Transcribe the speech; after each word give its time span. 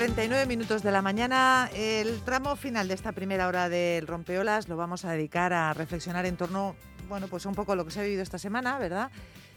39 0.00 0.46
minutos 0.46 0.82
de 0.82 0.92
la 0.92 1.02
mañana. 1.02 1.68
El 1.74 2.22
tramo 2.22 2.56
final 2.56 2.88
de 2.88 2.94
esta 2.94 3.12
primera 3.12 3.46
hora 3.46 3.68
del 3.68 4.06
Rompeolas 4.06 4.66
lo 4.66 4.78
vamos 4.78 5.04
a 5.04 5.12
dedicar 5.12 5.52
a 5.52 5.74
reflexionar 5.74 6.24
en 6.24 6.38
torno, 6.38 6.74
bueno, 7.06 7.28
pues 7.28 7.44
un 7.44 7.54
poco 7.54 7.76
lo 7.76 7.84
que 7.84 7.90
se 7.90 8.00
ha 8.00 8.04
vivido 8.04 8.22
esta 8.22 8.38
semana, 8.38 8.78
¿verdad? 8.78 9.10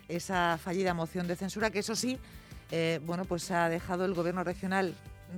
Esa 0.10 0.60
fallida 0.62 0.94
moción 0.94 1.30
de 1.30 1.38
censura 1.38 1.70
que 1.70 1.80
eso 1.80 1.96
sí, 1.96 2.20
eh, 2.72 3.00
bueno, 3.06 3.24
pues 3.24 3.50
ha 3.52 3.70
dejado 3.70 4.04
el 4.04 4.14
gobierno 4.14 4.44
regional 4.44 4.94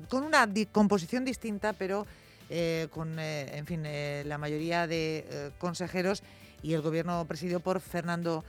con 0.10 0.23
una 0.23 0.49
composición 0.72 1.24
distinta, 1.24 1.74
pero 1.74 2.08
eh, 2.49 2.88
con, 2.90 3.20
eh, 3.20 3.60
en 3.60 3.68
fin, 3.68 3.84
la 4.27 4.40
mayoría 4.40 4.88
de 4.88 5.52
consejeros 5.60 6.24
y 6.63 6.74
el 6.74 6.82
gobierno 6.82 7.24
presidido 7.27 7.60
por 7.60 7.80
Fernando 7.80 8.44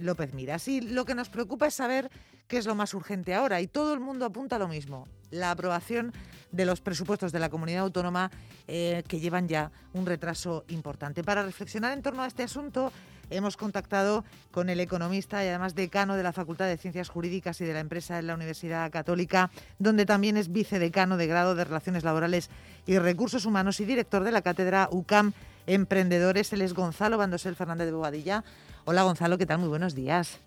López 0.00 0.34
Miras. 0.34 0.68
Y 0.68 0.82
lo 0.82 1.06
que 1.06 1.14
nos 1.14 1.30
preocupa 1.30 1.66
es 1.66 1.72
saber 1.72 2.10
qué 2.48 2.56
es 2.56 2.66
lo 2.66 2.74
más 2.74 2.94
urgente 2.94 3.34
ahora 3.34 3.60
y 3.60 3.68
todo 3.68 3.92
el 3.94 4.00
mundo 4.00 4.24
apunta 4.24 4.56
a 4.56 4.58
lo 4.58 4.68
mismo, 4.68 5.06
la 5.30 5.50
aprobación 5.50 6.12
de 6.50 6.64
los 6.64 6.80
presupuestos 6.80 7.30
de 7.30 7.38
la 7.38 7.50
comunidad 7.50 7.82
autónoma 7.82 8.30
eh, 8.66 9.04
que 9.06 9.20
llevan 9.20 9.48
ya 9.48 9.70
un 9.92 10.06
retraso 10.06 10.64
importante. 10.68 11.22
Para 11.22 11.42
reflexionar 11.42 11.92
en 11.92 12.02
torno 12.02 12.22
a 12.22 12.26
este 12.26 12.42
asunto 12.42 12.90
hemos 13.30 13.58
contactado 13.58 14.24
con 14.50 14.70
el 14.70 14.80
economista 14.80 15.44
y 15.44 15.48
además 15.48 15.74
decano 15.74 16.16
de 16.16 16.22
la 16.22 16.32
Facultad 16.32 16.66
de 16.66 16.78
Ciencias 16.78 17.10
Jurídicas 17.10 17.60
y 17.60 17.66
de 17.66 17.74
la 17.74 17.80
Empresa 17.80 18.18
en 18.18 18.26
la 18.26 18.34
Universidad 18.34 18.90
Católica, 18.90 19.50
donde 19.78 20.06
también 20.06 20.38
es 20.38 20.50
vicedecano 20.50 21.18
de 21.18 21.26
grado 21.26 21.54
de 21.54 21.64
Relaciones 21.64 22.04
Laborales 22.04 22.48
y 22.86 22.98
Recursos 22.98 23.44
Humanos 23.44 23.80
y 23.80 23.84
director 23.84 24.24
de 24.24 24.32
la 24.32 24.40
cátedra 24.40 24.88
UCAM 24.90 25.34
Emprendedores. 25.66 26.50
Él 26.54 26.62
es 26.62 26.72
Gonzalo 26.72 27.18
Bandosel 27.18 27.56
Fernández 27.56 27.84
de 27.84 27.92
Bobadilla. 27.92 28.44
Hola 28.86 29.02
Gonzalo, 29.02 29.36
¿qué 29.36 29.44
tal? 29.44 29.58
Muy 29.58 29.68
buenos 29.68 29.94
días. 29.94 30.40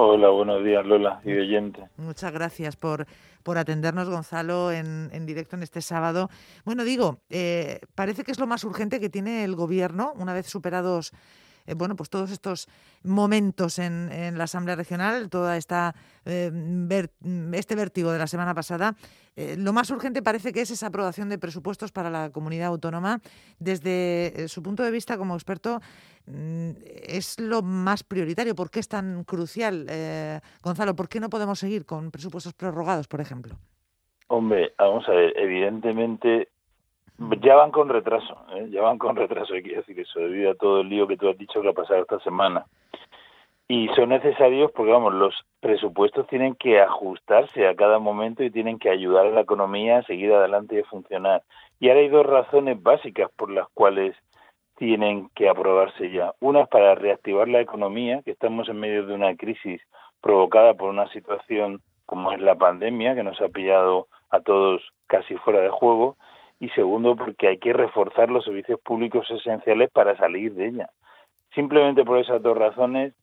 Hola, 0.00 0.28
buenos 0.28 0.64
días 0.64 0.86
Lola 0.86 1.20
y 1.24 1.32
oyente. 1.32 1.88
Muchas 1.96 2.32
gracias 2.32 2.76
por, 2.76 3.04
por 3.42 3.58
atendernos, 3.58 4.08
Gonzalo, 4.08 4.70
en, 4.70 5.10
en 5.12 5.26
directo 5.26 5.56
en 5.56 5.64
este 5.64 5.82
sábado. 5.82 6.30
Bueno, 6.64 6.84
digo, 6.84 7.18
eh, 7.30 7.80
parece 7.96 8.22
que 8.22 8.30
es 8.30 8.38
lo 8.38 8.46
más 8.46 8.62
urgente 8.62 9.00
que 9.00 9.08
tiene 9.08 9.42
el 9.42 9.56
Gobierno, 9.56 10.12
una 10.14 10.34
vez 10.34 10.46
superados 10.46 11.12
eh, 11.66 11.74
bueno, 11.74 11.96
pues 11.96 12.10
todos 12.10 12.30
estos 12.30 12.68
momentos 13.02 13.80
en, 13.80 14.38
la 14.38 14.44
Asamblea 14.44 14.76
Regional, 14.76 15.28
toda 15.30 15.56
esta 15.56 15.96
eh, 16.24 17.08
este 17.52 17.74
vértigo 17.74 18.12
de 18.12 18.18
la 18.20 18.28
semana 18.28 18.54
pasada, 18.54 18.94
lo 19.56 19.72
más 19.72 19.90
urgente 19.90 20.22
parece 20.22 20.52
que 20.52 20.62
es 20.62 20.70
esa 20.70 20.88
aprobación 20.88 21.28
de 21.28 21.38
presupuestos 21.38 21.92
para 21.92 22.10
la 22.10 22.30
comunidad 22.30 22.68
autónoma. 22.68 23.20
Desde 23.60 24.46
su 24.48 24.62
punto 24.62 24.82
de 24.82 24.90
vista 24.90 25.16
como 25.16 25.34
experto, 25.34 25.80
es 27.06 27.40
lo 27.40 27.62
más 27.62 28.02
prioritario. 28.02 28.54
¿Por 28.54 28.70
qué 28.70 28.80
es 28.80 28.88
tan 28.88 29.24
crucial, 29.24 29.86
Gonzalo? 30.62 30.94
¿Por 30.94 31.08
qué 31.08 31.20
no 31.20 31.30
podemos 31.30 31.58
seguir 31.58 31.86
con 31.86 32.10
presupuestos 32.10 32.54
prorrogados, 32.54 33.08
por 33.08 33.20
ejemplo? 33.20 33.54
Hombre, 34.28 34.74
vamos 34.78 35.08
a 35.08 35.12
ver, 35.12 35.32
evidentemente 35.36 36.48
ya 37.40 37.56
van 37.56 37.70
con 37.70 37.88
retraso, 37.88 38.36
¿eh? 38.54 38.68
ya 38.70 38.82
van 38.82 38.98
con 38.98 39.16
retraso, 39.16 39.54
hay 39.54 39.62
que 39.62 39.76
decir 39.76 39.98
eso, 39.98 40.20
debido 40.20 40.52
a 40.52 40.54
todo 40.54 40.82
el 40.82 40.88
lío 40.88 41.06
que 41.06 41.16
tú 41.16 41.28
has 41.28 41.36
dicho 41.36 41.60
que 41.60 41.68
ha 41.68 41.72
pasado 41.72 42.02
esta 42.02 42.20
semana. 42.20 42.66
Y 43.66 43.88
son 43.88 44.10
necesarios 44.10 44.70
porque, 44.72 44.92
vamos, 44.92 45.12
los 45.14 45.34
presupuestos 45.60 46.26
tienen 46.28 46.54
que 46.54 46.80
ajustarse 46.80 47.66
a 47.66 47.74
cada 47.74 47.98
momento 47.98 48.42
y 48.42 48.50
tienen 48.50 48.78
que 48.78 48.88
ayudar 48.88 49.26
a 49.26 49.30
la 49.30 49.42
economía 49.42 49.98
a 49.98 50.04
seguir 50.04 50.32
adelante 50.32 50.76
y 50.76 50.80
a 50.80 50.84
funcionar. 50.84 51.42
Y 51.78 51.88
ahora 51.88 52.00
hay 52.00 52.08
dos 52.08 52.24
razones 52.24 52.82
básicas 52.82 53.30
por 53.36 53.50
las 53.50 53.68
cuales 53.74 54.16
tienen 54.78 55.28
que 55.34 55.48
aprobarse 55.48 56.10
ya. 56.10 56.32
Una 56.40 56.62
es 56.62 56.68
para 56.68 56.94
reactivar 56.94 57.48
la 57.48 57.60
economía, 57.60 58.22
que 58.22 58.30
estamos 58.30 58.68
en 58.68 58.78
medio 58.78 59.04
de 59.06 59.14
una 59.14 59.36
crisis 59.36 59.82
provocada 60.20 60.74
por 60.74 60.88
una 60.88 61.08
situación 61.08 61.82
como 62.06 62.32
es 62.32 62.40
la 62.40 62.54
pandemia, 62.54 63.14
que 63.14 63.24
nos 63.24 63.40
ha 63.40 63.48
pillado 63.48 64.06
a 64.30 64.40
todos 64.40 64.80
casi 65.08 65.36
fuera 65.36 65.60
de 65.60 65.68
juego, 65.68 66.16
y 66.60 66.68
segundo 66.70 67.16
porque 67.16 67.48
hay 67.48 67.58
que 67.58 67.72
reforzar 67.72 68.30
los 68.30 68.44
servicios 68.44 68.80
públicos 68.80 69.28
esenciales 69.30 69.90
para 69.90 70.16
salir 70.16 70.54
de 70.54 70.68
ella. 70.68 70.90
Simplemente 71.54 72.04
por 72.04 72.18
esas 72.18 72.40
dos 72.40 72.56
razones 72.56 73.14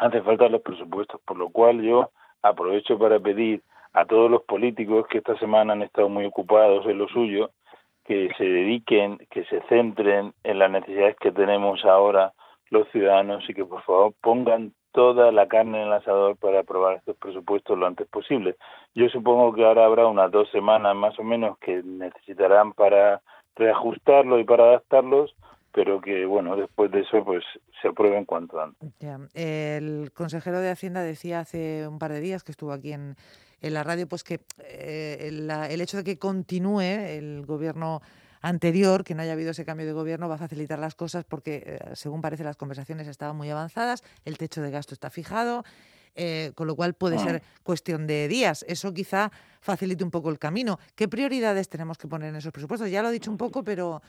hace 0.00 0.22
falta 0.22 0.48
los 0.48 0.62
presupuestos, 0.62 1.20
por 1.24 1.36
lo 1.36 1.50
cual 1.50 1.82
yo 1.82 2.10
aprovecho 2.42 2.98
para 2.98 3.20
pedir 3.20 3.62
a 3.92 4.06
todos 4.06 4.30
los 4.30 4.42
políticos 4.42 5.06
que 5.08 5.18
esta 5.18 5.38
semana 5.38 5.74
han 5.74 5.82
estado 5.82 6.08
muy 6.08 6.24
ocupados 6.24 6.86
en 6.86 6.98
lo 6.98 7.08
suyo, 7.08 7.50
que 8.08 8.30
se 8.38 8.44
dediquen, 8.44 9.18
que 9.30 9.44
se 9.44 9.60
centren 9.68 10.32
en 10.42 10.58
las 10.58 10.70
necesidades 10.70 11.14
que 11.16 11.30
tenemos 11.30 11.84
ahora 11.84 12.32
los 12.70 12.88
ciudadanos 12.88 13.44
y 13.50 13.52
que 13.52 13.66
por 13.66 13.82
favor 13.82 14.14
pongan 14.22 14.72
toda 14.92 15.30
la 15.30 15.46
carne 15.46 15.82
en 15.82 15.88
el 15.88 15.92
asador 15.92 16.38
para 16.38 16.60
aprobar 16.60 16.96
estos 16.96 17.18
presupuestos 17.18 17.76
lo 17.76 17.86
antes 17.86 18.08
posible. 18.08 18.56
Yo 18.94 19.10
supongo 19.10 19.52
que 19.52 19.62
ahora 19.62 19.84
habrá 19.84 20.06
unas 20.06 20.30
dos 20.30 20.50
semanas 20.50 20.96
más 20.96 21.18
o 21.18 21.22
menos 21.22 21.58
que 21.58 21.82
necesitarán 21.82 22.72
para 22.72 23.20
reajustarlo 23.56 24.38
y 24.38 24.44
para 24.44 24.64
adaptarlos, 24.64 25.36
pero 25.72 26.00
que 26.00 26.24
bueno, 26.26 26.56
después 26.56 26.90
de 26.90 27.00
eso 27.00 27.24
pues 27.24 27.44
se 27.80 27.88
aprueben 27.88 28.24
cuanto 28.24 28.60
antes. 28.60 28.90
El 29.34 30.10
consejero 30.12 30.60
de 30.60 30.70
Hacienda 30.70 31.02
decía 31.02 31.40
hace 31.40 31.86
un 31.86 31.98
par 31.98 32.12
de 32.12 32.20
días 32.20 32.42
que 32.42 32.52
estuvo 32.52 32.72
aquí 32.72 32.92
en, 32.92 33.16
en 33.60 33.74
la 33.74 33.84
radio 33.84 34.08
pues 34.08 34.24
que 34.24 34.40
eh, 34.64 35.28
el 35.28 35.80
hecho 35.80 35.98
de 35.98 36.04
que 36.04 36.18
continúe 36.18 36.80
el 36.80 37.44
gobierno 37.46 38.00
anterior, 38.40 39.04
que 39.04 39.14
no 39.14 39.22
haya 39.22 39.32
habido 39.32 39.50
ese 39.50 39.64
cambio 39.64 39.86
de 39.86 39.92
gobierno, 39.92 40.28
va 40.28 40.36
a 40.36 40.38
facilitar 40.38 40.78
las 40.78 40.94
cosas 40.94 41.24
porque, 41.24 41.62
eh, 41.66 41.78
según 41.94 42.20
parece, 42.20 42.44
las 42.44 42.56
conversaciones 42.56 43.08
estaban 43.08 43.36
muy 43.36 43.50
avanzadas, 43.50 44.04
el 44.24 44.38
techo 44.38 44.62
de 44.62 44.70
gasto 44.70 44.94
está 44.94 45.10
fijado, 45.10 45.64
eh, 46.14 46.52
con 46.54 46.66
lo 46.66 46.76
cual 46.76 46.94
puede 46.94 47.16
ah. 47.16 47.20
ser 47.20 47.42
cuestión 47.62 48.06
de 48.06 48.28
días. 48.28 48.64
Eso 48.68 48.92
quizá 48.92 49.30
facilite 49.60 50.04
un 50.04 50.10
poco 50.10 50.30
el 50.30 50.38
camino. 50.38 50.78
¿Qué 50.94 51.08
prioridades 51.08 51.68
tenemos 51.68 51.98
que 51.98 52.08
poner 52.08 52.30
en 52.30 52.36
esos 52.36 52.52
presupuestos? 52.52 52.90
Ya 52.90 53.02
lo 53.02 53.08
he 53.08 53.12
dicho 53.12 53.30
un 53.30 53.36
poco, 53.38 53.62
pero 53.62 54.02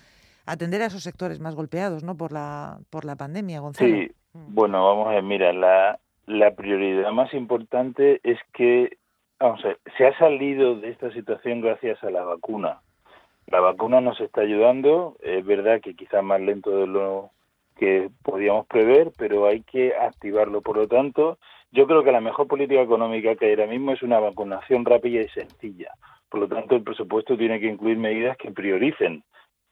atender 0.45 0.81
a 0.81 0.85
esos 0.85 1.03
sectores 1.03 1.39
más 1.39 1.55
golpeados 1.55 2.03
¿no? 2.03 2.15
por, 2.17 2.31
la, 2.31 2.79
por 2.89 3.05
la 3.05 3.15
pandemia, 3.15 3.59
Gonzalo. 3.59 3.95
Sí, 3.95 4.11
mm. 4.33 4.53
bueno, 4.53 4.85
vamos 4.85 5.07
a 5.07 5.11
ver, 5.11 5.23
mira, 5.23 5.53
la, 5.53 5.99
la 6.25 6.51
prioridad 6.51 7.11
más 7.11 7.33
importante 7.33 8.19
es 8.23 8.39
que, 8.53 8.97
vamos 9.39 9.63
a 9.63 9.69
ver, 9.69 9.79
se 9.97 10.05
ha 10.05 10.17
salido 10.17 10.75
de 10.75 10.89
esta 10.89 11.11
situación 11.11 11.61
gracias 11.61 12.03
a 12.03 12.11
la 12.11 12.23
vacuna. 12.23 12.81
La 13.47 13.59
vacuna 13.61 13.99
nos 13.99 14.21
está 14.21 14.41
ayudando, 14.41 15.17
es 15.21 15.43
verdad 15.43 15.81
que 15.81 15.95
quizás 15.95 16.23
más 16.23 16.39
lento 16.39 16.69
de 16.69 16.87
lo 16.87 17.31
que 17.77 18.11
podíamos 18.21 18.67
prever, 18.67 19.11
pero 19.17 19.47
hay 19.47 19.61
que 19.63 19.95
activarlo. 19.95 20.61
Por 20.61 20.77
lo 20.77 20.87
tanto, 20.87 21.39
yo 21.71 21.87
creo 21.87 22.03
que 22.03 22.11
la 22.11 22.21
mejor 22.21 22.47
política 22.47 22.81
económica 22.81 23.35
que 23.35 23.45
hay 23.45 23.51
ahora 23.51 23.67
mismo 23.67 23.91
es 23.93 24.03
una 24.03 24.19
vacunación 24.19 24.85
rápida 24.85 25.21
y 25.21 25.29
sencilla. 25.29 25.91
Por 26.29 26.41
lo 26.41 26.47
tanto, 26.47 26.75
el 26.75 26.83
presupuesto 26.83 27.37
tiene 27.37 27.59
que 27.59 27.67
incluir 27.67 27.97
medidas 27.97 28.37
que 28.37 28.51
prioricen 28.51 29.23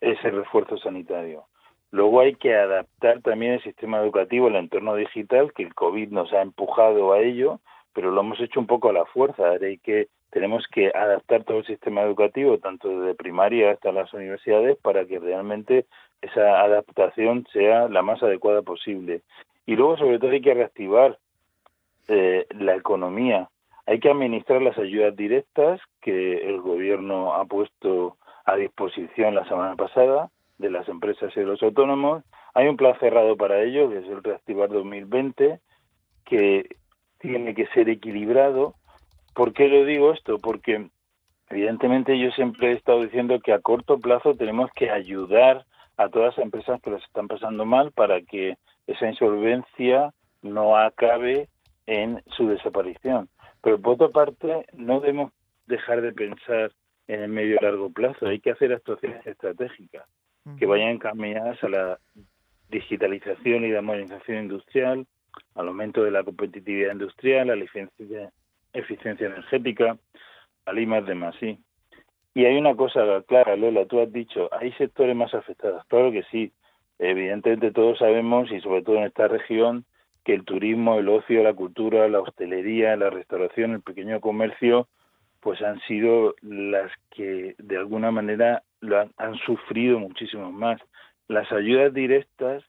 ese 0.02 0.30
refuerzo 0.31 0.78
sanitario. 0.78 1.46
Luego 1.91 2.19
hay 2.19 2.35
que 2.35 2.53
adaptar 2.53 3.22
también 3.22 3.53
el 3.53 3.63
sistema 3.63 4.00
educativo 4.02 4.47
al 4.47 4.56
entorno 4.56 4.96
digital, 4.96 5.53
que 5.53 5.63
el 5.63 5.74
COVID 5.74 6.09
nos 6.09 6.34
ha 6.34 6.41
empujado 6.41 7.13
a 7.13 7.19
ello, 7.19 7.59
pero 7.94 8.12
lo 8.12 8.22
hemos 8.22 8.40
hecho 8.40 8.59
un 8.59 8.68
poco 8.68 8.90
a 8.90 8.94
la 8.94 9.06
fuerza. 9.06 9.52
Hay 9.62 9.78
que 9.78 10.09
tenemos 10.31 10.68
que 10.68 10.91
adaptar 10.94 11.46
todo 11.46 11.59
el 11.59 11.66
sistema 11.66 12.02
educativo, 12.02 12.58
tanto 12.58 12.90
desde 12.90 13.16
primaria 13.16 13.72
hasta 13.72 13.91
las 13.91 14.13
universidades, 14.13 14.78
para 14.78 15.06
que 15.06 15.19
realmente 15.19 15.85
esa 16.22 16.62
adaptación 16.62 17.47
sea 17.53 17.88
la 17.88 18.02
más 18.02 18.22
adecuada 18.22 18.62
posible. 18.62 19.22
Y 19.66 19.75
luego, 19.75 19.97
sobre 19.97 20.19
todo, 20.19 20.31
hay 20.31 20.41
que 20.41 20.53
reactivar 20.53 21.18
eh, 22.09 22.46
la 22.52 22.76
economía. 22.76 23.50
Hay 23.85 24.00
que 24.00 24.09
administrar 24.09 24.61
las 24.61 24.78
ayudas 24.78 25.16
directas 25.16 25.79
que 26.02 26.50
el 26.50 26.59
gobierno 26.59 27.34
ha 27.34 27.46
puesto 27.46 28.17
a 28.47 28.55
disposición 28.55 29.35
la 29.35 29.47
semana 29.47 29.76
pasada 29.76 30.32
de 30.58 30.72
las 30.72 30.90
empresas 30.90 31.32
y 31.35 31.40
de 31.41 31.46
los 31.46 31.61
autónomos. 31.61 32.23
Hay 32.55 32.67
un 32.67 32.78
plan 32.78 32.97
cerrado 32.99 33.38
para 33.38 33.61
ello, 33.61 33.91
que 33.91 33.99
es 33.99 34.05
el 34.08 34.23
Reactivar 34.23 34.70
2020, 34.70 35.59
que 36.26 36.67
tiene 37.20 37.53
que 37.53 37.67
ser 37.67 37.90
equilibrado 37.90 38.73
¿Por 39.38 39.53
qué 39.53 39.67
lo 39.67 39.85
digo 39.85 40.14
esto? 40.14 40.40
Porque 40.40 40.90
evidentemente 41.52 42.17
yo 42.17 42.32
siempre 42.32 42.72
he 42.72 42.73
estado 42.73 43.03
diciendo 43.03 43.40
que 43.40 43.53
a 43.53 43.59
corto 43.59 43.99
plazo 43.99 44.34
tenemos 44.34 44.72
que 44.72 44.90
ayudar 44.90 45.64
a 45.96 46.09
todas 46.09 46.35
las 46.35 46.43
empresas 46.43 46.82
que 46.82 46.90
las 46.90 47.03
están 47.03 47.28
pasando 47.28 47.64
mal 47.64 47.91
para 47.91 48.20
que 48.22 48.58
esa 48.88 49.08
insolvencia 49.08 50.11
no 50.41 50.76
acabe 50.76 51.50
en 51.85 52.23
su 52.35 52.47
desaparición. 52.47 53.29
Pero 53.61 53.79
por 53.79 53.93
otra 53.93 54.09
parte, 54.09 54.66
no 54.73 55.02
debemos 55.02 55.32
dejar 55.67 56.02
de 56.02 56.14
pensar 56.14 56.72
en 57.07 57.21
el 57.23 57.29
medio 57.29 57.55
y 57.55 57.63
largo 57.63 57.89
plazo. 57.91 58.27
Hay 58.27 58.39
que 58.39 58.51
hacer 58.51 58.73
actuaciones 58.73 59.25
estratégicas 59.25 60.05
que 60.57 60.65
vayan 60.65 60.89
encaminadas 60.89 61.61
a 61.63 61.67
la 61.67 61.99
digitalización 62.69 63.65
y 63.65 63.69
la 63.69 63.81
modernización 63.81 64.43
industrial, 64.43 65.05
al 65.55 65.67
aumento 65.67 66.03
de 66.03 66.11
la 66.11 66.23
competitividad 66.23 66.93
industrial, 66.93 67.49
a 67.49 67.55
la 67.55 67.63
eficiencia 67.65 68.31
eficiencia 68.73 69.27
energética, 69.27 69.97
alimas 70.65 71.05
de 71.05 71.15
más, 71.15 71.35
sí. 71.39 71.59
Y 72.33 72.45
hay 72.45 72.55
una 72.57 72.75
cosa 72.75 73.23
clara, 73.27 73.55
Lola, 73.55 73.85
tú 73.85 73.99
has 73.99 74.11
dicho, 74.11 74.49
hay 74.53 74.71
sectores 74.73 75.15
más 75.15 75.33
afectados. 75.33 75.83
Claro 75.87 76.11
que 76.11 76.23
sí. 76.31 76.53
Evidentemente 76.99 77.71
todos 77.71 77.97
sabemos, 77.97 78.51
y 78.51 78.59
sobre 78.61 78.83
todo 78.83 78.97
en 78.97 79.03
esta 79.03 79.27
región, 79.27 79.85
que 80.23 80.33
el 80.33 80.43
turismo, 80.43 80.99
el 80.99 81.09
ocio, 81.09 81.41
la 81.43 81.53
cultura, 81.53 82.07
la 82.07 82.19
hostelería, 82.19 82.95
la 82.95 83.09
restauración, 83.09 83.71
el 83.71 83.81
pequeño 83.81 84.19
comercio, 84.19 84.87
pues 85.47 85.61
han 85.61 85.79
sido 85.88 86.35
las 86.41 86.91
que 87.09 87.55
de 87.58 87.78
alguna 87.78 88.11
manera 88.11 88.64
lo 88.82 88.99
han, 88.99 89.35
sufrido 89.46 89.97
muchísimo 89.97 90.52
más. 90.52 90.78
Las 91.29 91.49
ayudas 91.53 91.94
directas 91.94 92.66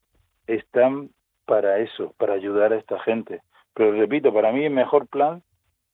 están 0.47 1.11
para 1.45 1.81
eso, 1.81 2.15
para 2.19 2.35
ayudar 2.35 2.73
a 2.73 2.77
esta 2.77 3.01
gente. 3.01 3.43
Pero 3.75 3.91
repito, 3.91 4.33
para 4.33 4.53
mí 4.53 4.65
el 4.65 4.73
mejor 4.73 5.09
plan 5.09 5.43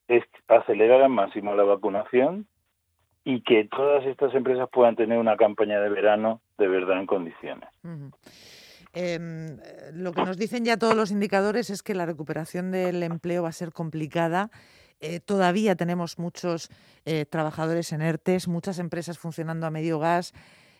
es 0.08 0.24
acelerar 0.46 1.00
al 1.00 1.08
máximo 1.08 1.54
la 1.54 1.62
vacunación 1.62 2.46
y 3.24 3.40
que 3.40 3.64
todas 3.64 4.04
estas 4.04 4.34
empresas 4.34 4.68
puedan 4.70 4.94
tener 4.94 5.16
una 5.16 5.38
campaña 5.38 5.80
de 5.80 5.88
verano 5.88 6.42
de 6.58 6.68
verdad 6.68 7.00
en 7.00 7.06
condiciones. 7.06 7.70
Em, 8.92 9.56
lo 9.94 10.12
que 10.12 10.22
nos 10.22 10.36
dicen 10.36 10.66
ya 10.66 10.76
todos 10.76 10.94
los 10.94 11.10
indicadores 11.10 11.70
es 11.70 11.82
que 11.82 11.94
la 11.94 12.04
recuperación 12.04 12.72
del 12.72 13.02
empleo 13.02 13.44
va 13.44 13.48
a 13.48 13.52
ser 13.52 13.72
complicada. 13.72 14.50
Eh, 15.06 15.20
todavía 15.20 15.76
tenemos 15.76 16.18
muchos 16.18 16.70
eh, 17.04 17.26
trabajadores 17.26 17.92
en 17.92 18.00
ERTES, 18.00 18.48
muchas 18.48 18.78
empresas 18.78 19.18
funcionando 19.18 19.66
a 19.66 19.70
medio 19.70 19.98
gas. 19.98 20.32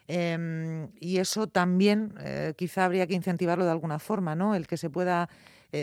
Em, 0.09 0.89
y 0.99 1.19
eso 1.19 1.47
también 1.47 2.15
eh, 2.21 2.55
quizá 2.57 2.87
habría 2.87 3.07
que 3.07 3.13
incentivarlo 3.13 3.67
de 3.67 3.71
alguna 3.71 3.99
forma, 3.99 4.35
¿no? 4.35 4.55
El 4.55 4.67
que 4.67 4.79
se 4.79 4.89
pueda 4.89 5.29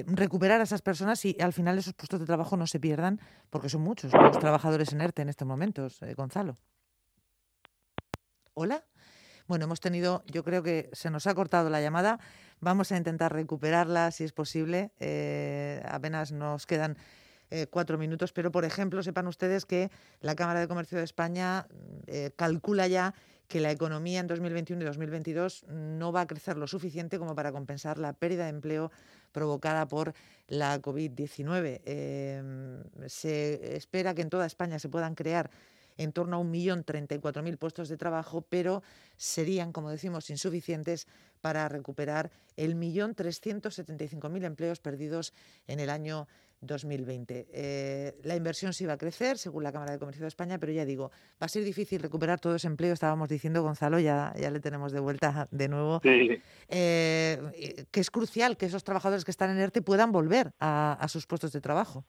recuperar 0.08 0.62
a 0.62 0.64
esas 0.64 0.82
personas 0.82 1.26
y 1.26 1.36
al 1.42 1.52
final 1.52 1.78
esos 1.78 1.94
puestos 1.94 2.22
de 2.22 2.26
trabajo 2.26 2.56
no 2.56 2.66
se 2.66 2.80
pierdan, 2.80 3.20
porque 3.50 3.68
son 3.68 3.82
muchos 3.82 4.14
los 4.14 4.40
trabajadores 4.40 4.94
en 4.94 5.02
ERTE 5.02 5.24
en 5.24 5.28
estos 5.28 5.46
momentos, 5.46 6.00
Gonzalo. 6.16 6.58
¿Hola? 8.54 8.86
Bueno, 9.48 9.66
hemos 9.66 9.82
tenido, 9.82 10.24
yo 10.28 10.46
creo 10.46 10.64
que 10.64 10.90
se 10.94 11.10
nos 11.10 11.28
ha 11.28 11.36
cortado 11.36 11.70
la 11.70 11.82
llamada. 11.82 12.22
Vamos 12.62 12.94
a 12.94 12.98
intentar 12.98 13.34
recuperarla 13.34 14.12
si 14.12 14.24
es 14.24 14.32
posible. 14.32 14.94
Apenas 15.84 16.32
nos 16.32 16.66
quedan 16.66 16.96
eh, 17.52 17.68
cuatro 17.70 17.98
minutos, 17.98 18.32
pero 18.34 18.52
por 18.52 18.66
ejemplo, 18.66 19.04
sepan 19.04 19.28
ustedes 19.28 19.66
que 19.66 19.92
la 20.22 20.36
Cámara 20.36 20.62
de 20.62 20.68
Comercio 20.68 20.98
de 20.98 21.04
España 21.04 21.68
eh, 22.08 22.32
calcula 22.36 22.88
ya 22.88 23.14
que 23.48 23.60
la 23.60 23.72
economía 23.72 24.22
en 24.22 24.28
2021 24.28 24.82
y 24.82 24.86
2022 24.86 25.66
no 25.68 26.14
va 26.14 26.22
a 26.22 26.28
crecer 26.28 26.56
lo 26.58 26.68
suficiente 26.68 27.20
como 27.20 27.36
para 27.36 27.52
compensar 27.52 27.98
la 27.98 28.14
pérdida 28.14 28.46
de 28.46 28.52
empleo 28.52 28.90
provocada 29.34 29.86
por 29.88 30.14
la 30.48 30.82
COVID-19. 30.82 31.82
se 33.08 33.76
espera 33.76 34.14
que 34.16 34.22
en 34.22 34.30
toda 34.30 34.46
España 34.46 34.80
se 34.80 34.88
puedan 34.88 35.16
crear 35.16 35.52
en 35.98 36.12
torno 36.12 36.38
a 36.38 36.40
1.034.000 36.42 37.58
puestos 37.58 37.90
de 37.90 37.98
trabajo, 37.98 38.42
pero 38.42 38.84
serían, 39.18 39.72
como 39.72 39.90
decimos, 39.90 40.30
insuficientes 40.30 41.08
para 41.42 41.68
recuperar 41.70 42.32
el 42.56 42.76
1.375.000 42.76 44.46
empleos 44.46 44.80
perdidos 44.80 45.34
en 45.68 45.80
el 45.80 45.90
año 45.90 46.28
2020. 46.62 47.48
Eh, 47.54 48.14
la 48.24 48.36
inversión 48.36 48.74
sí 48.74 48.86
va 48.86 48.94
a 48.94 48.98
crecer, 48.98 49.38
según 49.38 49.64
la 49.64 49.72
Cámara 49.72 49.92
de 49.92 50.00
Comercio 50.00 50.24
de 50.24 50.30
España, 50.30 50.58
pero 50.60 50.72
ya 50.72 50.86
digo, 50.86 51.12
va 51.42 51.46
a 51.46 51.48
ser 51.48 51.64
difícil 51.64 52.02
recuperar 52.02 52.40
todo 52.40 52.56
ese 52.56 52.68
empleo. 52.68 52.94
Estábamos 52.94 53.30
diciendo, 53.30 53.62
Gonzalo, 53.64 54.00
ya, 54.00 54.34
ya 54.40 54.52
le 54.52 54.60
tenemos 54.60 54.92
de 54.92 55.00
vuelta 55.00 55.48
de 55.52 55.68
nuevo, 55.68 56.02
eh, 56.04 57.38
que 57.92 58.00
es 58.00 58.12
crucial 58.12 58.58
que 58.58 58.68
esos 58.68 58.84
trabajadores 58.84 59.26
que 59.26 59.32
están 59.32 59.50
en 59.52 59.60
ERTE 59.60 59.82
puedan 59.82 60.12
volver 60.12 60.52
a 60.60 61.06
sus 61.10 61.26
puestos 61.28 61.52
de 61.52 61.62
trabajo. 61.62 62.06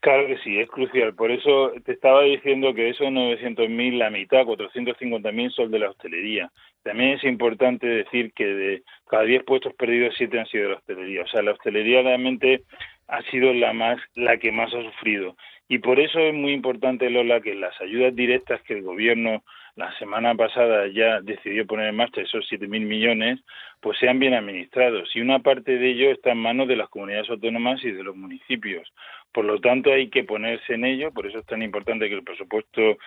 Claro 0.00 0.28
que 0.28 0.38
sí, 0.38 0.58
es 0.58 0.68
crucial. 0.68 1.14
Por 1.14 1.32
eso 1.32 1.72
te 1.84 1.92
estaba 1.92 2.22
diciendo 2.22 2.72
que 2.72 2.90
esos 2.90 3.08
900.000, 3.08 3.98
la 3.98 4.10
mitad, 4.10 4.42
450.000 4.42 5.50
son 5.50 5.70
de 5.72 5.78
la 5.80 5.90
hostelería. 5.90 6.52
También 6.84 7.14
es 7.14 7.24
importante 7.24 7.86
decir 7.86 8.32
que 8.32 8.46
de 8.46 8.82
cada 9.08 9.24
10 9.24 9.44
puestos 9.44 9.74
perdidos, 9.74 10.14
7 10.16 10.38
han 10.38 10.46
sido 10.46 10.64
de 10.64 10.70
la 10.70 10.76
hostelería. 10.76 11.22
O 11.22 11.26
sea, 11.26 11.42
la 11.42 11.52
hostelería 11.52 12.02
realmente 12.02 12.62
ha 13.08 13.22
sido 13.30 13.52
la 13.52 13.72
más 13.72 13.98
la 14.14 14.36
que 14.36 14.52
más 14.52 14.72
ha 14.74 14.82
sufrido. 14.82 15.36
Y 15.66 15.78
por 15.78 16.00
eso 16.00 16.18
es 16.20 16.34
muy 16.34 16.52
importante, 16.52 17.10
Lola, 17.10 17.40
que 17.40 17.54
las 17.54 17.78
ayudas 17.80 18.14
directas 18.14 18.62
que 18.62 18.74
el 18.74 18.82
gobierno 18.82 19.42
la 19.76 19.96
semana 19.98 20.34
pasada 20.34 20.88
ya 20.88 21.20
decidió 21.20 21.66
poner 21.66 21.88
en 21.88 21.96
marcha 21.96 22.20
esos 22.20 22.50
7.000 22.50 22.68
millones, 22.68 23.38
pues 23.80 23.98
sean 23.98 24.18
bien 24.18 24.34
administrados. 24.34 25.14
Y 25.14 25.20
una 25.20 25.38
parte 25.38 25.78
de 25.78 25.90
ello 25.90 26.10
está 26.10 26.32
en 26.32 26.38
manos 26.38 26.68
de 26.68 26.76
las 26.76 26.88
comunidades 26.88 27.30
autónomas 27.30 27.82
y 27.84 27.92
de 27.92 28.02
los 28.02 28.16
municipios. 28.16 28.92
Por 29.32 29.44
lo 29.44 29.60
tanto, 29.60 29.92
hay 29.92 30.08
que 30.08 30.24
ponerse 30.24 30.74
en 30.74 30.84
ello, 30.84 31.12
por 31.12 31.26
eso 31.26 31.38
es 31.38 31.46
tan 31.46 31.62
importante 31.62 32.08
que 32.08 32.16
el 32.16 32.24
presupuesto 32.24 32.98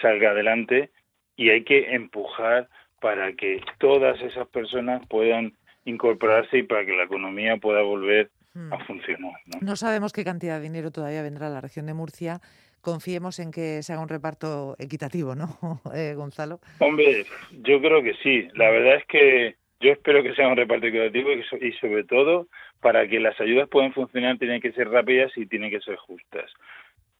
salga 0.00 0.30
adelante 0.30 0.90
y 1.36 1.50
hay 1.50 1.64
que 1.64 1.94
empujar 1.94 2.68
para 3.00 3.32
que 3.32 3.60
todas 3.78 4.20
esas 4.20 4.46
personas 4.48 5.04
puedan 5.08 5.54
incorporarse 5.84 6.58
y 6.58 6.62
para 6.62 6.84
que 6.84 6.92
la 6.92 7.04
economía 7.04 7.56
pueda 7.56 7.82
volver 7.82 8.30
a 8.54 8.84
funcionar. 8.84 9.32
¿no? 9.60 9.76
sabemos 9.76 10.12
qué 10.12 10.24
cantidad 10.24 10.56
de 10.56 10.62
dinero 10.62 10.90
todavía 10.90 11.22
vendrá 11.22 11.46
a 11.46 11.50
la 11.50 11.60
región 11.60 11.86
de 11.86 11.94
Murcia. 11.94 12.40
Confiemos 12.80 13.38
en 13.38 13.50
que 13.50 13.82
se 13.82 13.92
haga 13.92 14.02
un 14.02 14.08
reparto 14.08 14.74
equitativo, 14.78 15.34
¿no, 15.34 15.58
eh, 15.94 16.14
Gonzalo? 16.14 16.60
Hombre, 16.78 17.26
yo 17.62 17.80
creo 17.80 18.02
que 18.02 18.14
sí. 18.22 18.48
La 18.54 18.70
verdad 18.70 18.96
es 18.96 19.06
que 19.06 19.56
yo 19.80 19.92
espero 19.92 20.22
que 20.22 20.34
sea 20.34 20.48
un 20.48 20.56
reparto 20.56 20.86
equitativo 20.86 21.30
y 21.32 21.72
sobre 21.72 22.04
todo 22.04 22.48
para 22.80 23.06
que 23.08 23.20
las 23.20 23.38
ayudas 23.40 23.68
puedan 23.68 23.92
funcionar 23.92 24.38
tienen 24.38 24.60
que 24.60 24.72
ser 24.72 24.88
rápidas 24.88 25.32
y 25.36 25.46
tienen 25.46 25.70
que 25.70 25.80
ser 25.80 25.96
justas. 25.96 26.50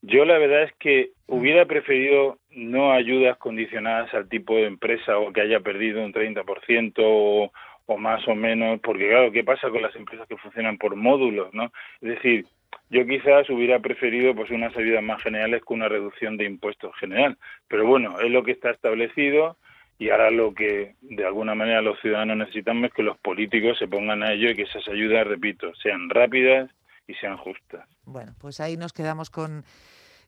Yo 0.02 0.24
la 0.24 0.38
verdad 0.38 0.62
es 0.62 0.72
que 0.78 1.10
hubiera 1.26 1.66
preferido 1.66 2.38
no 2.50 2.92
ayudas 2.92 3.36
condicionadas 3.36 4.12
al 4.14 4.28
tipo 4.28 4.56
de 4.56 4.66
empresa 4.66 5.18
o 5.18 5.32
que 5.32 5.42
haya 5.42 5.60
perdido 5.60 6.02
un 6.02 6.12
30% 6.12 6.94
o, 6.98 7.52
o 7.90 7.98
más 7.98 8.26
o 8.28 8.36
menos, 8.36 8.78
porque 8.80 9.08
claro, 9.08 9.32
¿qué 9.32 9.42
pasa 9.42 9.68
con 9.68 9.82
las 9.82 9.94
empresas 9.96 10.28
que 10.28 10.36
funcionan 10.36 10.78
por 10.78 10.94
módulos, 10.94 11.52
no? 11.52 11.72
Es 12.00 12.10
decir, 12.10 12.46
yo 12.88 13.04
quizás 13.04 13.50
hubiera 13.50 13.80
preferido 13.80 14.32
pues 14.32 14.50
unas 14.50 14.76
ayudas 14.76 15.02
más 15.02 15.20
generales 15.20 15.62
que 15.66 15.74
una 15.74 15.88
reducción 15.88 16.36
de 16.36 16.44
impuestos 16.44 16.94
general, 17.00 17.36
pero 17.66 17.84
bueno, 17.86 18.20
es 18.20 18.30
lo 18.30 18.44
que 18.44 18.52
está 18.52 18.70
establecido 18.70 19.56
y 19.98 20.10
ahora 20.10 20.30
lo 20.30 20.54
que 20.54 20.94
de 21.00 21.26
alguna 21.26 21.56
manera 21.56 21.82
los 21.82 21.98
ciudadanos 22.00 22.36
necesitamos 22.36 22.84
es 22.84 22.94
que 22.94 23.02
los 23.02 23.18
políticos 23.18 23.76
se 23.76 23.88
pongan 23.88 24.22
a 24.22 24.34
ello 24.34 24.50
y 24.50 24.54
que 24.54 24.62
esas 24.62 24.86
ayudas, 24.86 25.26
repito, 25.26 25.74
sean 25.74 26.08
rápidas 26.10 26.70
y 27.08 27.14
sean 27.14 27.38
justas. 27.38 27.88
Bueno, 28.04 28.34
pues 28.40 28.60
ahí 28.60 28.76
nos 28.76 28.92
quedamos 28.92 29.30
con 29.30 29.64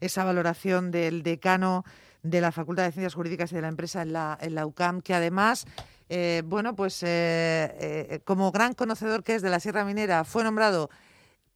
esa 0.01 0.25
valoración 0.25 0.91
del 0.91 1.23
decano 1.23 1.85
de 2.23 2.41
la 2.41 2.53
Facultad 2.53 2.85
de 2.85 2.93
Ciencias 2.93 3.15
Jurídicas 3.15 3.53
y 3.53 3.57
de 3.57 3.63
la 3.63 3.69
Empresa 3.69 4.03
en 4.03 4.13
la, 4.13 4.39
en 4.41 4.55
la 4.55 4.67
UCAM, 4.67 5.01
que 5.01 5.15
además, 5.15 5.67
eh, 6.09 6.43
bueno, 6.45 6.77
pues 6.77 7.03
eh, 7.03 7.09
eh, 7.09 8.21
como 8.25 8.53
gran 8.53 8.75
conocedor 8.75 9.25
que 9.25 9.35
es 9.35 9.43
de 9.43 9.51
la 9.51 9.61
Sierra 9.61 9.85
Minera, 9.85 10.25
fue 10.25 10.45
nombrado 10.45 10.91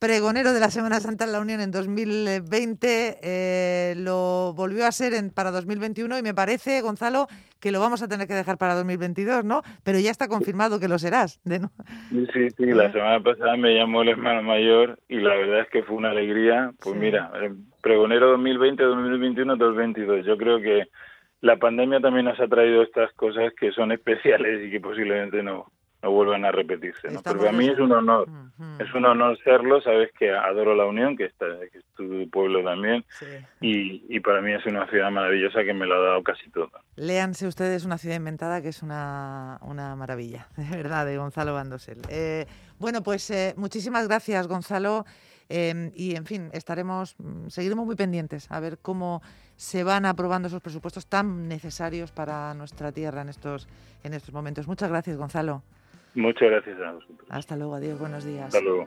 pregonero 0.06 0.52
de 0.52 0.60
la 0.60 0.70
Semana 0.70 1.00
Santa 1.00 1.25
en 1.25 1.32
la 1.32 1.40
Unión 1.40 1.60
en 1.60 1.72
2020, 1.72 3.18
eh, 3.25 3.94
lo 3.96 4.54
volvió 4.54 4.86
a 4.86 4.92
ser 4.92 5.14
en, 5.14 5.30
para 5.30 5.50
2021 5.50 6.16
y 6.16 6.22
me 6.22 6.32
parece, 6.32 6.80
Gonzalo, 6.80 7.26
que 7.60 7.72
lo 7.72 7.80
vamos 7.80 8.04
a 8.04 8.08
tener 8.08 8.28
que 8.28 8.34
dejar 8.34 8.56
para 8.56 8.76
2022, 8.76 9.44
¿no? 9.44 9.62
Pero 9.82 9.98
ya 9.98 10.12
está 10.12 10.28
confirmado 10.28 10.78
que 10.78 10.86
lo 10.86 11.00
serás. 11.00 11.40
De 11.42 11.58
no... 11.58 11.72
Sí, 12.32 12.50
sí, 12.56 12.66
la 12.66 12.92
semana 12.92 13.20
pasada 13.20 13.56
me 13.56 13.75
llamó 13.75 14.02
el 14.02 14.10
hermano 14.10 14.44
mayor 14.44 15.00
y 15.08 15.16
la 15.16 15.34
verdad 15.34 15.62
es 15.62 15.70
que 15.70 15.82
fue 15.82 15.96
una 15.96 16.10
alegría. 16.10 16.70
Pues 16.80 16.94
mira, 16.94 17.32
eh, 17.42 17.50
pregonero 17.82 18.30
2020, 18.30 18.80
2021, 18.84 19.56
2022. 19.56 20.25
Yo 20.25 20.36
creo 20.36 20.60
que 20.60 20.84
la 21.40 21.56
pandemia 21.56 21.98
también 21.98 22.26
nos 22.26 22.38
ha 22.38 22.46
traído 22.46 22.82
estas 22.82 23.12
cosas 23.14 23.52
que 23.58 23.72
son 23.72 23.90
especiales 23.90 24.68
y 24.68 24.70
que 24.70 24.78
posiblemente 24.78 25.42
no, 25.42 25.66
no 26.06 26.12
vuelvan 26.12 26.44
a 26.44 26.52
repetirse. 26.52 27.10
¿no? 27.10 27.20
Pero 27.22 27.48
a 27.48 27.52
mí 27.52 27.68
es 27.68 27.78
un 27.80 27.90
honor, 27.90 28.28
es 28.78 28.94
un 28.94 29.04
honor 29.04 29.36
serlo, 29.42 29.80
sabes 29.80 30.10
que 30.16 30.30
adoro 30.30 30.75
la 30.76 30.84
Unión, 30.84 31.16
que, 31.16 31.25
está, 31.25 31.46
que 31.72 31.78
es 31.78 31.84
tu 31.96 32.30
pueblo 32.30 32.62
también, 32.62 33.04
y, 33.60 34.04
y, 34.08 34.20
para 34.20 34.40
mí 34.40 34.52
es 34.52 34.64
una 34.66 34.86
ciudad 34.88 35.10
maravillosa 35.10 35.64
que 35.64 35.75
me 35.75 35.84
lo 35.84 35.96
ha 35.96 36.06
dado 36.06 36.22
casi 36.22 36.48
todo. 36.50 36.70
Léanse 36.94 37.48
ustedes 37.48 37.84
Una 37.84 37.98
ciudad 37.98 38.16
inventada, 38.16 38.62
que 38.62 38.68
es 38.68 38.82
una, 38.82 39.58
una 39.62 39.96
maravilla, 39.96 40.46
de 40.56 40.76
verdad, 40.76 41.06
de 41.06 41.18
Gonzalo 41.18 41.54
Bandosel. 41.54 41.98
Eh, 42.08 42.46
bueno, 42.78 43.02
pues 43.02 43.28
eh, 43.30 43.54
muchísimas 43.56 44.06
gracias, 44.06 44.46
Gonzalo. 44.46 45.04
Em, 45.48 45.92
y 45.94 46.16
en 46.16 46.26
fin, 46.26 46.50
estaremos, 46.52 47.14
mm, 47.18 47.48
seguiremos 47.48 47.86
muy 47.86 47.96
pendientes 47.96 48.50
a 48.50 48.60
ver 48.60 48.78
cómo 48.78 49.22
se 49.56 49.84
van 49.84 50.04
aprobando 50.04 50.48
esos 50.48 50.60
presupuestos 50.60 51.06
tan 51.06 51.48
necesarios 51.48 52.10
para 52.12 52.52
nuestra 52.54 52.92
tierra 52.92 53.22
en 53.22 53.28
estos, 53.28 53.68
en 54.02 54.14
estos 54.14 54.34
momentos. 54.34 54.66
Muchas 54.66 54.88
gracias, 54.88 55.16
Gonzalo. 55.16 55.62
Muchas 56.16 56.50
gracias 56.50 56.80
a 56.80 56.92
vosotros. 56.92 57.28
Hasta 57.28 57.56
luego, 57.56 57.75
adiós, 57.75 57.99
buenos 57.99 58.25
días. 58.25 58.46
Hasta 58.46 58.61
luego. 58.61 58.87